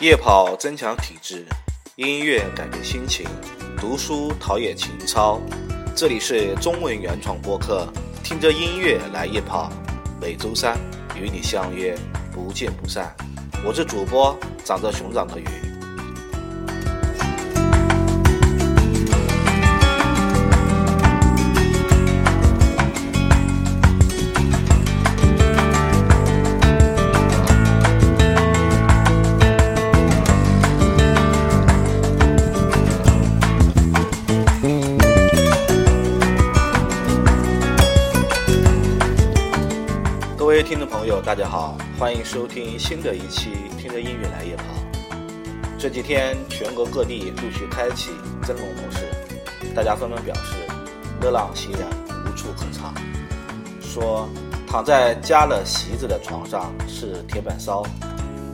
[0.00, 1.44] 夜跑增强体质，
[1.96, 3.26] 音乐改变心情，
[3.78, 5.38] 读书陶冶情操。
[5.94, 7.86] 这里是中文原创播客，
[8.24, 9.70] 听着音乐来夜跑，
[10.18, 10.78] 每周三
[11.14, 11.94] 与你相约，
[12.32, 13.14] 不见不散。
[13.62, 14.34] 我是主播
[14.64, 15.59] 长着熊掌的鱼。
[40.70, 44.62] 听众朋友，大家好，欢迎收听新的一期《听着音乐来夜跑》。
[45.76, 48.12] 这几天，全国各地陆续开启
[48.46, 49.10] 蒸笼模式，
[49.74, 50.54] 大家纷纷表示
[51.20, 51.80] 热浪袭人，
[52.24, 52.94] 无处可藏。
[53.80, 54.28] 说
[54.64, 57.82] 躺在加了席子的床上是铁板烧，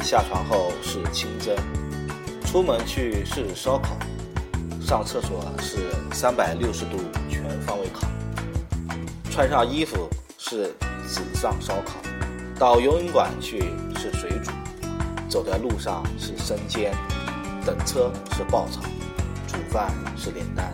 [0.01, 1.55] 下床后是清蒸，
[2.47, 3.95] 出门去是烧烤，
[4.81, 5.81] 上厕所是
[6.15, 6.97] 三百六十度
[7.29, 8.09] 全方位烤，
[9.31, 10.75] 穿上衣服是。
[11.09, 11.93] 纸上烧烤，
[12.59, 14.51] 到游泳馆去是水煮，
[15.29, 16.91] 走在路上是生煎，
[17.67, 18.81] 等车是爆炒，
[19.47, 20.73] 煮饭是炼丹。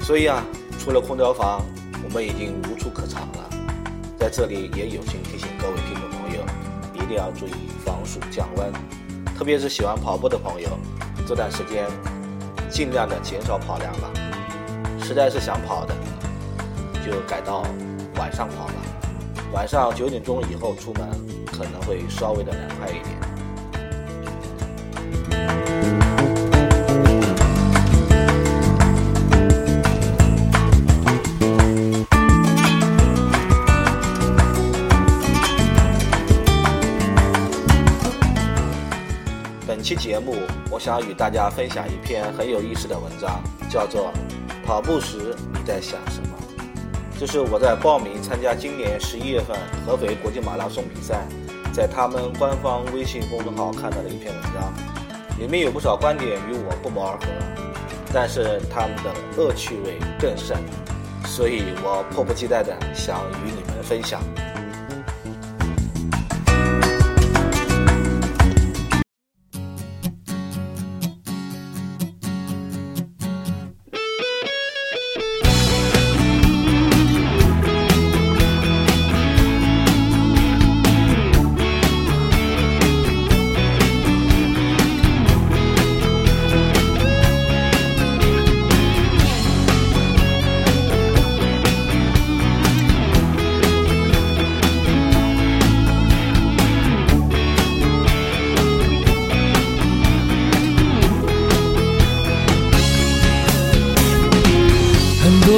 [0.00, 0.42] 所以啊，
[0.78, 1.62] 除了空调房，
[2.02, 3.50] 我们已经无处可藏了。
[4.18, 6.42] 在这里也友情提醒各位听众朋友，
[6.94, 8.72] 一定要注意防暑降温，
[9.36, 10.70] 特别是喜欢跑步的朋友，
[11.26, 11.86] 这段时间
[12.70, 14.10] 尽量的减少跑量了。
[15.02, 15.94] 实在是想跑的，
[17.04, 17.62] 就改到。
[18.16, 18.72] 晚上跑吧，
[19.52, 21.08] 晚上九点钟以后出门
[21.46, 23.18] 可能会稍微的凉快一点。
[39.66, 40.36] 本期节目，
[40.70, 44.12] 我想与大家分享一篇很有意思的文章，叫做
[44.66, 46.27] 《跑步时你在想什么》。
[47.18, 51.26] 这是我在报名参加今年十一月份合肥国际马拉松比赛，
[51.72, 54.72] 在他们官方微信公众号看到的一篇文章，
[55.40, 57.26] 里面有不少观点与我不谋而合，
[58.14, 60.56] 但是他们的恶趣味更甚，
[61.26, 64.22] 所以我迫不及待地想与你们分享。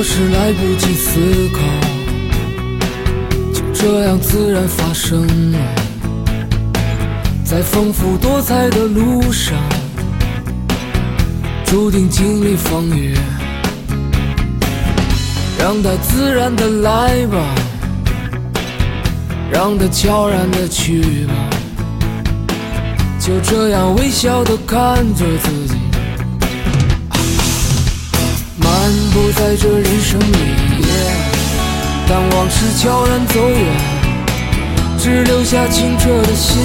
[0.01, 1.21] 多事来不及思
[1.53, 1.61] 考，
[3.53, 5.59] 就这样自然发生了。
[7.45, 9.59] 在丰富多彩的路上，
[11.67, 13.15] 注定经历风雨。
[15.59, 17.55] 让它自然的来吧，
[19.53, 21.35] 让它悄然的去吧。
[23.19, 25.80] 就这样微笑的看着自己。
[29.11, 30.25] 漫步在这人生里，
[32.09, 33.67] 当往事悄然走远，
[35.01, 36.61] 只留下清澈的心。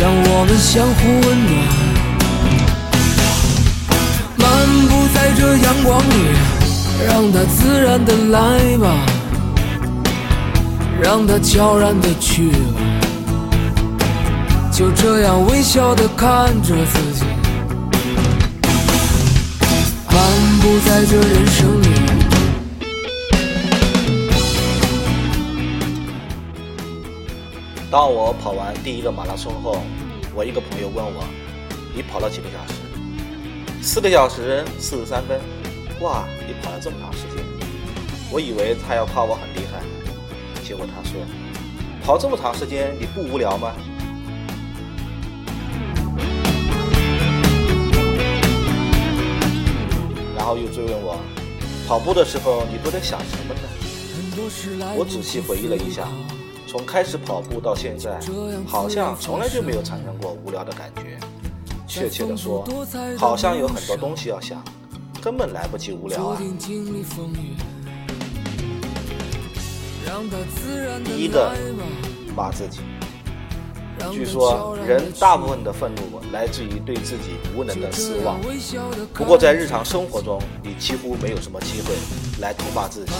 [0.00, 1.54] 让我们相互温暖。
[4.36, 4.42] 漫
[4.88, 6.12] 步在这阳光里，
[7.06, 8.84] 让它自然的来吧，
[11.00, 12.56] 让它悄然的去吧。
[14.72, 17.13] 就这样微笑的看着自己。
[20.80, 21.86] 在这人生里。
[27.90, 29.80] 当我跑完第一个马拉松后，
[30.34, 31.24] 我一个朋友问我
[31.94, 32.74] ：“你跑了几个小时？”
[33.80, 35.40] 四个小时四十三分。
[36.00, 37.44] 哇，你跑了这么长时间！
[38.32, 39.80] 我以为他要夸我很厉害，
[40.64, 41.20] 结果他说
[42.04, 43.72] ：“跑这么长时间，你不无聊吗？”
[50.44, 51.18] 然后又追问我，
[51.88, 54.94] 跑步的时候你都在想什么呢？
[54.94, 56.06] 我仔细回忆了一下，
[56.66, 58.20] 从开始跑步到现在，
[58.66, 61.18] 好像从来就没有产生过无聊的感觉。
[61.88, 62.62] 确切的说，
[63.16, 64.62] 好像有很多东西要想，
[65.22, 66.38] 根本来不及无聊啊。
[71.06, 71.56] 第一个
[72.36, 72.80] 骂自己，
[74.12, 78.40] 据说人大部分的愤怒来自于对自己无能的失望。
[79.14, 81.94] 不过在日常生活中，你几乎没有什么机会
[82.40, 83.12] 来痛骂自己。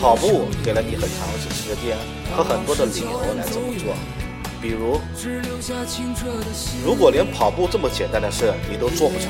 [0.00, 1.98] 跑步给了你很长的时间
[2.34, 3.92] 和很多的理由来这么做。
[4.62, 5.00] 比如，
[6.84, 9.28] 如果连跑步这么简单的事你都做不成，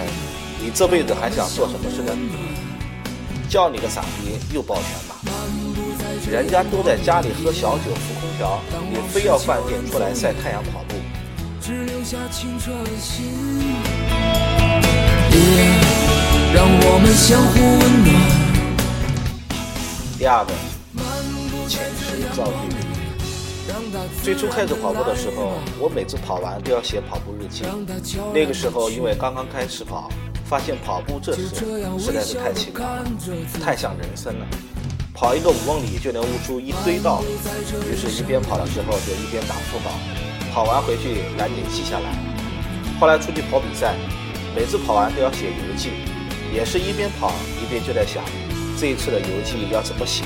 [0.61, 2.13] 你这辈子还想做什么事呢？
[3.49, 5.17] 叫你个傻逼又抱拳了。
[6.31, 10.85] 人家都在家里喝小酒、扶空调，你非要饭店出来晒太阳跑
[11.67, 11.73] 步。
[16.55, 18.09] 让我们相互温暖。
[20.19, 20.53] 第二个，
[21.69, 22.53] 前世造句。
[24.23, 27.65] 最初开始跑步的时候，我每次跑完都要写跑步日记。
[28.33, 30.09] 那个时候因为刚刚开始跑，
[30.45, 31.49] 发现跑步这事
[31.99, 33.05] 实在是太奇妙了，
[33.63, 34.47] 太像人生了。
[35.13, 37.27] 跑一个五公里就能悟出一堆道理，
[37.91, 39.91] 于是，一边跑的时候就一边打腹稿，
[40.57, 42.17] 跑完回去赶紧记下来。
[42.99, 43.95] 后来出去跑比赛，
[44.55, 45.91] 每次跑完都要写游记，
[46.51, 47.31] 也是一边跑
[47.61, 48.25] 一边就在想，
[48.81, 50.25] 这一次的游记要怎么写。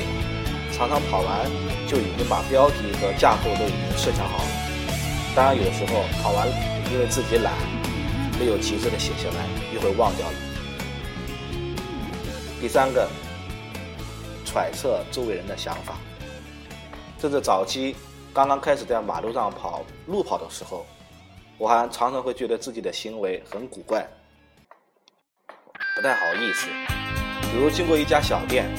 [0.70, 1.50] 常常跑完
[1.88, 4.50] 就已经把标题和架构都已经设想好了。
[5.34, 6.46] 当然，有时候跑完
[6.92, 7.52] 因为自己懒，
[8.38, 10.34] 没有及时的写下来，又会忘掉了。
[12.60, 13.10] 第三个。
[14.44, 15.94] 揣测周围人的想法，
[17.20, 17.94] 这是早期
[18.32, 20.86] 刚刚开始在马路上跑路跑的时候，
[21.58, 24.06] 我还常常会觉得自己的行为很古怪，
[25.96, 26.68] 不太好意思。
[27.50, 28.70] 比如经过一家小店，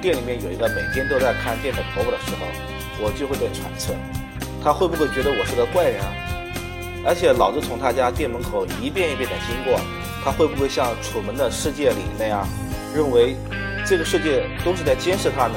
[0.00, 2.46] 店里面有一个每天都在看店的婆婆的时候，
[3.02, 3.92] 我就会在揣测，
[4.62, 6.12] 她会不会觉得我是个怪人啊？
[7.04, 9.80] 而且老是从她家店门口一遍一遍的经过，
[10.24, 12.46] 她会不会像《楚门的世界》里那样
[12.94, 13.34] 认为？
[13.88, 15.54] 这个世界都是在监视她呢。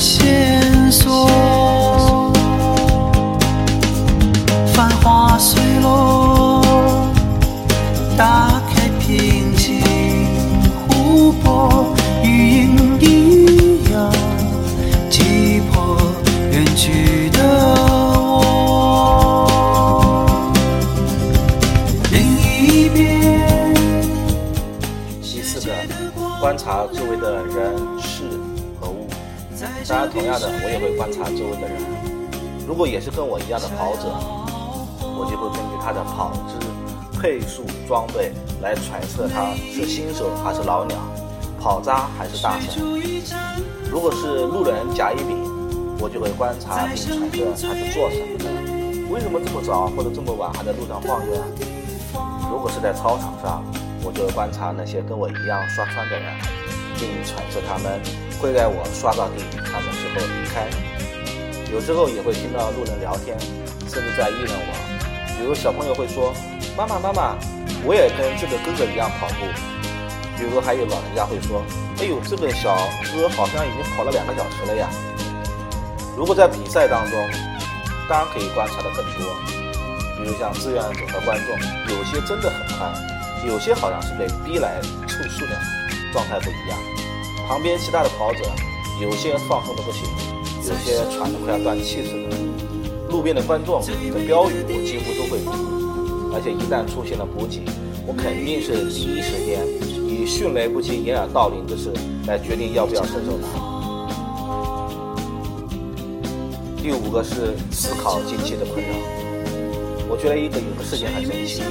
[0.00, 0.39] 谢
[31.00, 31.80] 观察周围的人。
[32.68, 34.12] 如果也是跟我一样的跑者，
[35.00, 36.60] 我就会根据他的跑姿、
[37.18, 40.98] 配速、装备来揣测他是新手还是老鸟，
[41.58, 42.84] 跑渣还是大神。
[43.90, 45.40] 如果是路人甲乙丙，
[45.98, 48.44] 我就会观察并揣测他是做什么的，
[49.08, 51.32] 为什么这么早或者这么晚还在路上晃悠？
[52.50, 53.64] 如果是在操场上，
[54.04, 56.30] 我就会观察那些跟我一样刷穿的人，
[56.96, 57.98] 并揣测他们。
[58.40, 60.64] 会在我刷到地什么时候离开，
[61.72, 63.38] 有时候也会听到路人聊天，
[63.88, 64.72] 甚至在议论我。
[65.38, 66.34] 比如小朋友会说
[66.76, 67.36] ：“妈妈妈妈，
[67.84, 69.46] 我也跟这个哥哥一样跑步。”
[70.36, 71.62] 比如还有老人家会说
[72.02, 72.74] ：“哎呦，这个小
[73.14, 74.90] 哥好像已经跑了两个小时了呀。”
[76.16, 77.16] 如果在比赛当中，
[78.08, 79.30] 当然可以观察的更多。
[80.18, 81.56] 比如像志愿者和观众，
[81.96, 82.92] 有些真的很快，
[83.46, 85.56] 有些好像是被逼来凑数的，
[86.12, 86.76] 状态不一样。
[87.46, 88.44] 旁边其他的跑者，
[89.00, 90.04] 有些放松的不行，
[90.68, 92.36] 有些喘得快要断气似的。
[93.08, 93.86] 路边的观众的
[94.26, 95.50] 标语我几乎都会读，
[96.32, 97.60] 而且一旦出现了补给，
[98.06, 99.66] 我肯定是第一时间
[100.06, 101.90] 以迅雷不及掩耳盗铃之势
[102.26, 103.48] 来决定要不要伸手拿。
[106.80, 108.94] 第五个是思考近期的困扰，
[110.08, 111.62] 我觉得一个有个事情很神奇，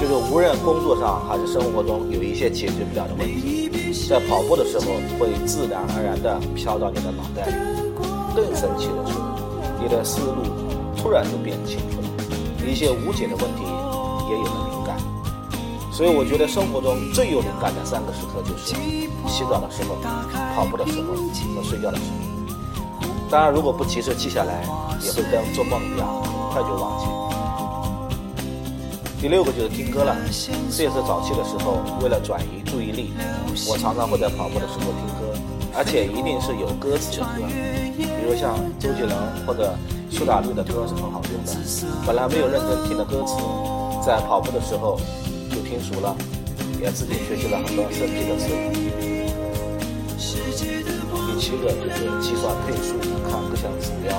[0.00, 3.68] 就是无论工作上还是生活中有一些解决不了的问题。
[4.08, 4.86] 在跑步的时候，
[5.18, 7.85] 会自然而然地飘到你的脑袋里。
[8.36, 9.14] 更神奇的是，
[9.80, 10.42] 你的思路
[10.94, 13.62] 突然就变清楚了，一些无解的问题
[14.28, 14.98] 也有了灵感。
[15.90, 18.76] 所以，我觉得生活中最有灵感的三个时刻就是
[19.26, 19.96] 洗澡的时候、
[20.54, 21.14] 跑步的时候
[21.54, 22.10] 和睡觉的时候。
[23.30, 24.62] 当然，如果不及时记下来，
[25.00, 27.06] 也会跟做梦一样，很快就忘记。
[29.18, 30.14] 第六个就是听歌了，
[30.70, 33.14] 这也是早期的时候，为了转移注意力，
[33.66, 35.25] 我常常会在跑步的时候听歌，
[35.76, 37.44] 而且一定是有歌词的歌，
[37.92, 39.12] 比如像周杰伦
[39.46, 39.76] 或者
[40.08, 41.52] 苏打绿的歌是很好用的。
[42.06, 43.36] 本来没有认真听的歌词，
[44.00, 44.98] 在跑步的时候
[45.52, 46.16] 就听熟了，
[46.80, 48.48] 也自己学习了很多生僻的词。
[51.28, 52.96] 第七个就是计算配速，
[53.28, 54.16] 看各项指标。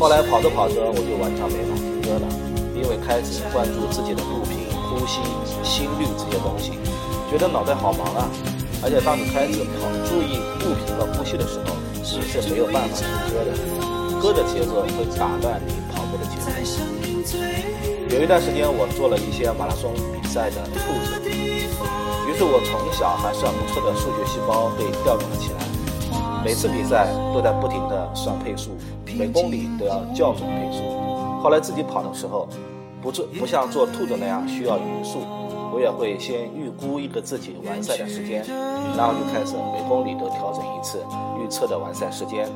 [0.00, 2.26] 后来跑着跑着，我就完全没法听歌了，
[2.74, 5.20] 因为开始关注自己的步频、呼吸、
[5.62, 6.72] 心率这些东西，
[7.30, 8.30] 觉得脑袋好忙啊。
[8.82, 13.50] 而且当你开始跑，注意步频和呼吸的时候，你是没有办法听歌的，
[14.22, 16.46] 歌的节奏会打断你跑步的节奏。
[18.14, 25.58] 有一段时间，我做了一些马拉松比赛的兔子，于是我从小还算不错的数学细胞被调动了起来。
[26.44, 28.70] 每次比赛都在不停的算配速，
[29.04, 30.82] 每公里都要校准配速。
[31.42, 32.48] 后来自己跑的时候，
[33.02, 35.20] 不做不像做兔子那样需要匀速，
[35.72, 38.44] 我也会先预估一个自己完赛的时间，
[38.96, 41.04] 然后就开始每公里都调整一次
[41.38, 42.48] 预测的完赛时间。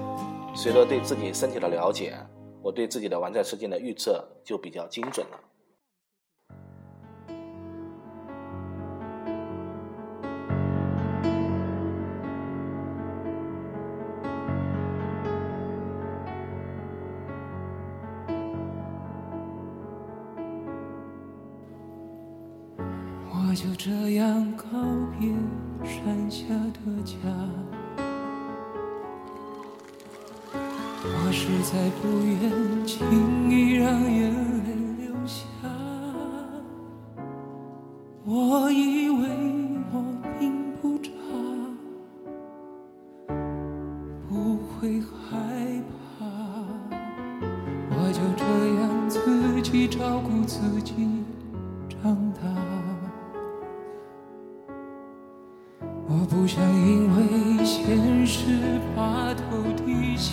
[0.55, 2.15] 随着对自己身体的了解，
[2.63, 5.39] 我对自己的完赛时间的预测就比较精准了。
[23.53, 24.65] 我就这样告
[25.21, 25.29] 别
[25.85, 26.47] 山下。
[26.73, 27.17] 的家，
[31.05, 34.33] 我实在不愿轻易让眼
[34.65, 35.45] 泪流下。
[38.25, 39.29] 我以为
[39.93, 40.03] 我
[40.41, 41.13] 并不差，
[44.31, 45.83] 不会害
[46.19, 46.25] 怕，
[47.91, 48.43] 我就这
[48.81, 50.95] 样自己照顾自己
[51.91, 52.72] 长大。
[56.23, 59.43] 我不想因为现实把头
[59.85, 60.31] 低下，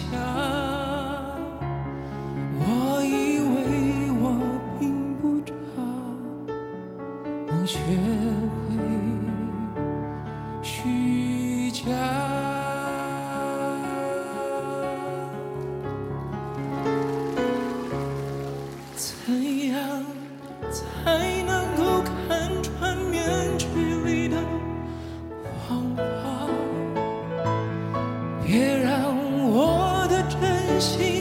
[28.50, 29.16] 别让
[29.52, 31.19] 我的真心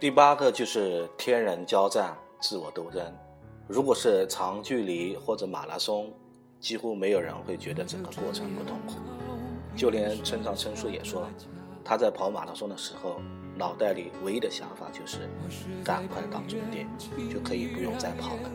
[0.00, 3.04] 第八个就是天人交战、自我斗争。
[3.68, 6.10] 如果是长距离或者马拉松，
[6.58, 8.94] 几乎没有人会觉得整个过程不痛苦。
[9.76, 11.28] 就连村上春树也说，
[11.84, 13.20] 他在跑马拉松的时候，
[13.54, 15.28] 脑袋里唯一的想法就是
[15.84, 16.88] 赶快到终点，
[17.30, 18.50] 就可以不用再跑了。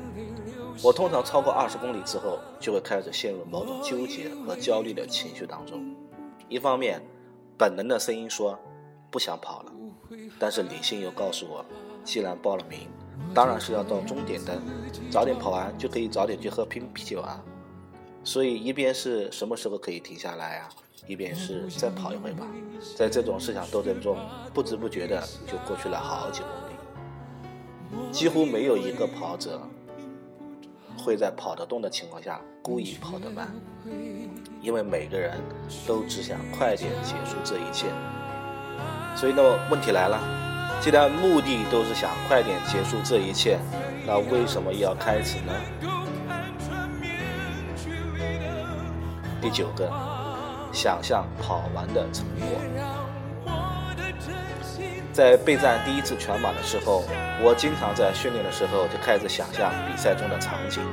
[0.82, 5.96] 我通常超过二十公里之后，就会开始陷入某种纠结和焦虑的情绪当中。
[6.50, 7.00] 一方面，
[7.56, 8.58] 本能的声音说
[9.12, 9.72] 不想跑了，
[10.40, 11.66] 但是理性又告诉我，
[12.04, 12.88] 既然报了名，
[13.34, 14.60] 当然是要到终点的，
[15.10, 17.44] 早点跑完就可以早点去喝瓶啤酒啊。
[18.24, 20.70] 所以一边是什么时候可以停下来啊，
[21.08, 22.48] 一边是再跑一回吧。
[22.96, 24.18] 在这种思想斗争中，
[24.54, 28.12] 不知不觉的就过去了好几公里。
[28.12, 29.62] 几乎没有一个跑者
[30.98, 33.48] 会在跑得动的情况下故意跑得慢，
[34.60, 35.40] 因为每个人
[35.86, 37.88] 都只想快点结束这一切。
[39.16, 40.20] 所以呢，问题来了，
[40.82, 43.58] 既然目的都是想快点结束这一切，
[44.06, 45.54] 那为什么又要开始呢？
[49.42, 49.90] 第九个，
[50.74, 52.60] 想象跑完的成果。
[55.14, 57.06] 在备战第一次全马的时候，
[57.42, 60.84] 我经常在训练的时候就开始想象比赛中的场景，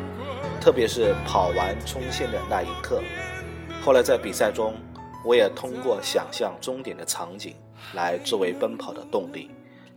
[0.60, 3.02] 特别是跑完冲线的那一刻。
[3.84, 4.74] 后来在比赛中，
[5.24, 7.56] 我也通过想象终点的场景
[7.94, 9.50] 来作为奔跑的动力，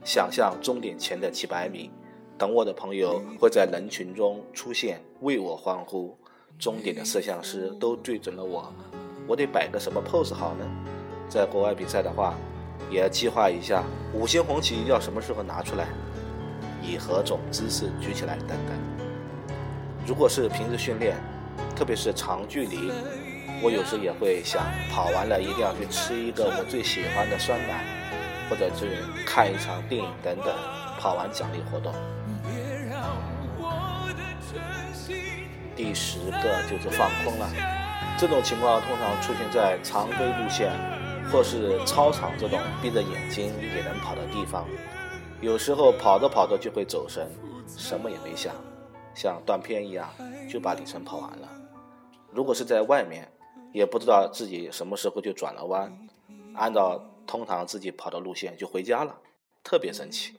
[0.04, 1.90] 想象终点前的几百米，
[2.38, 6.18] 等我的朋友会在人群中出现为我欢呼，
[6.60, 8.74] 终点的摄像师都对准了我，
[9.28, 10.66] 我得摆个什么 pose 好呢？
[11.30, 12.36] 在国外比赛的话。
[12.92, 15.88] 也要计划一下，五星红旗要什么时候拿出来，
[16.84, 19.58] 以何种姿势举起来等等。
[20.06, 21.16] 如果是平时训练，
[21.74, 22.92] 特别是长距离，
[23.62, 24.62] 我有时也会想，
[24.92, 27.84] 跑完了一定要去吃一个我最喜欢的酸奶，
[28.50, 30.54] 或者是看一场电影等等
[31.00, 31.94] 跑完奖励活动。
[35.76, 37.50] 第十个就是放空了，
[38.18, 40.72] 这种情况通常出现在常规路线
[41.32, 44.66] 或是操场这种闭着眼睛也能跑的地方。
[45.42, 47.30] 有时候跑着跑着就会走神，
[47.68, 48.54] 什么也没想，
[49.14, 50.10] 像断片一样
[50.50, 51.50] 就把里程跑完了。
[52.32, 53.28] 如果是在外面，
[53.76, 56.08] 也不知道自己什么时候就转了弯，
[56.54, 59.20] 按照通常自己跑的路线就回家了，
[59.64, 60.34] 特别神奇。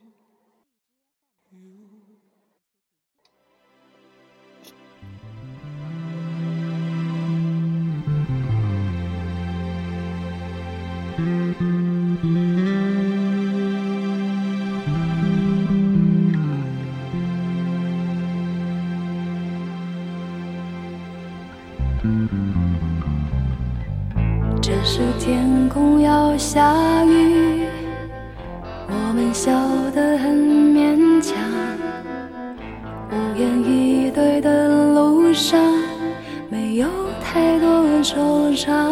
[26.57, 27.67] 下雨，
[28.87, 29.51] 我们笑
[29.93, 31.37] 得很勉强。
[33.11, 35.61] 无言以对的路上，
[36.49, 36.87] 没有
[37.21, 37.69] 太多
[38.01, 38.89] 惆怅，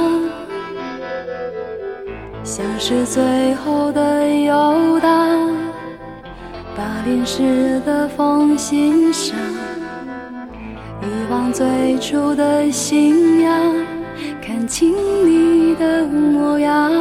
[2.43, 5.49] 像是最后的游荡，
[6.77, 9.35] 把淋湿的风欣赏，
[11.01, 13.59] 遗忘最初的信仰。
[14.39, 14.93] 看清
[15.25, 16.91] 你的模样，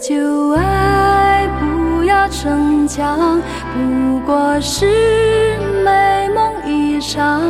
[0.00, 3.38] 就爱，不要逞强，
[3.74, 7.42] 不过是美梦一场。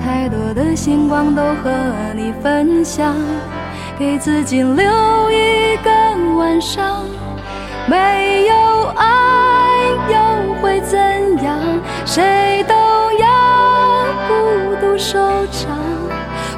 [0.00, 1.70] 太多的星光都和
[2.14, 3.12] 你分享，
[3.98, 4.84] 给自己留
[5.32, 5.90] 一个
[6.36, 7.04] 晚上。
[7.88, 8.54] 没有
[8.94, 9.80] 爱
[10.12, 10.96] 又会怎
[11.42, 11.58] 样？
[12.06, 12.74] 谁都
[13.18, 13.26] 要
[14.28, 15.18] 孤独收
[15.50, 15.76] 场。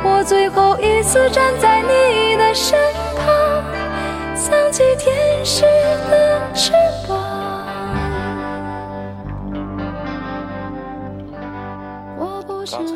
[0.02, 2.78] 我最后一次站在你的身，
[4.81, 6.73] 起天使的翅
[7.07, 7.21] 膀。
[12.71, 12.95] 刚才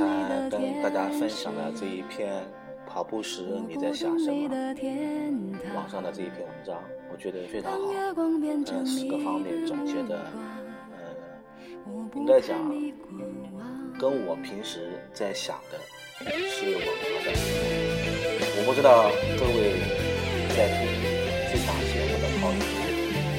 [0.49, 2.42] 跟大家分享的这一篇
[2.87, 4.49] 跑步时你在想什么？
[5.75, 7.79] 网上的这一篇文章，我觉得非常好。
[8.16, 10.18] 嗯，四个方面总结的，
[11.87, 12.57] 嗯，应该讲
[13.99, 15.79] 跟我平时在想的
[16.49, 16.87] 是吻合
[17.27, 17.33] 的。
[18.57, 19.83] 我不知道各位
[20.57, 20.93] 在听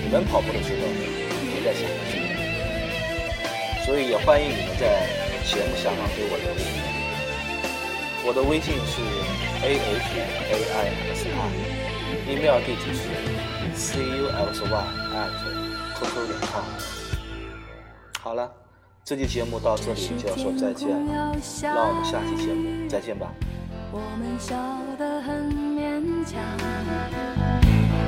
[0.06, 2.24] 你们跑步的时候你在想什么？
[3.84, 4.86] 所以也欢迎你们在
[5.44, 6.64] 节目下方给我留言。
[8.24, 9.02] 我的微信是
[9.66, 9.82] a h
[10.52, 13.02] a i s i，email 地址是
[13.74, 14.66] c u s y
[15.12, 15.34] at
[15.98, 16.64] qq 点 com。
[18.22, 18.52] 好了，
[19.04, 23.34] 这期节目到这里就要说再见了，让我们下期节目再见吧。
[23.92, 24.56] 我们笑
[25.00, 26.40] 得很勉强，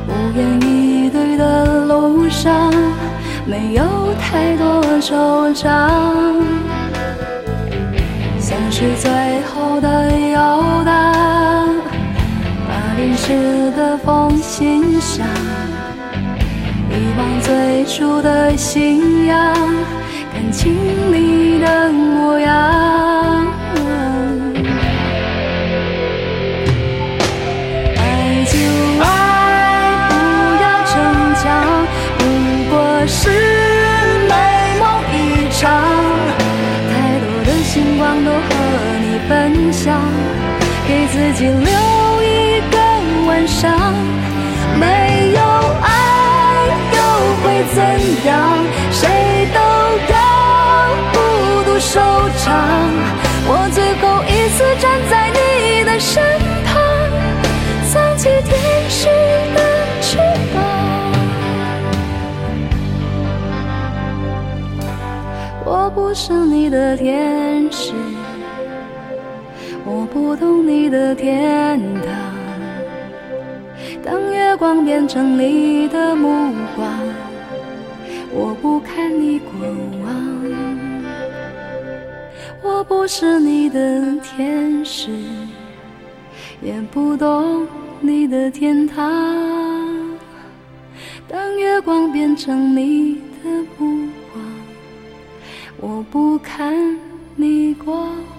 [0.07, 1.66] 无言以对的
[2.29, 2.71] 上，
[3.45, 3.83] 没有
[4.19, 5.65] 太多惆怅。
[8.39, 9.11] 像是最
[9.43, 10.37] 后的游
[10.85, 11.67] 荡，
[12.67, 15.25] 把淋湿的风欣赏，
[16.89, 19.53] 遗忘最初的信仰，
[20.33, 20.73] 看清
[21.11, 23.06] 你的模样。
[37.97, 38.37] 的星光都和
[39.01, 39.99] 你分享，
[40.87, 41.57] 给自己留
[42.21, 42.77] 一个
[43.27, 43.71] 晚上。
[44.79, 44.85] 没
[45.33, 45.41] 有
[45.81, 45.87] 爱
[46.93, 46.97] 又
[47.41, 47.77] 会怎
[48.25, 48.31] 样？
[48.91, 49.59] 谁都
[50.13, 50.15] 要
[51.11, 51.15] 孤
[51.65, 51.99] 独收
[52.37, 52.45] 场。
[53.49, 56.23] 我最后一次站在你的身
[56.65, 56.75] 旁，
[57.91, 58.53] 藏起天
[58.89, 59.07] 使
[59.55, 59.57] 的
[60.01, 60.17] 翅
[60.53, 60.55] 膀。
[65.69, 67.76] 我不是你的天使，
[70.39, 72.13] 懂你的天堂。
[74.03, 76.87] 当月光变成你的目光，
[78.31, 79.51] 我不看你过
[80.03, 80.37] 往。
[82.63, 85.09] 我不是你的天使，
[86.61, 87.67] 也不懂
[87.99, 89.05] 你的天堂。
[91.27, 94.43] 当月光变成你的目光，
[95.79, 96.97] 我不看
[97.35, 98.36] 你过往。